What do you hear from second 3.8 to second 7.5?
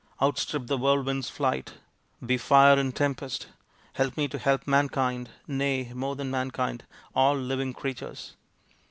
Help me to help mankind nay, more than mankind all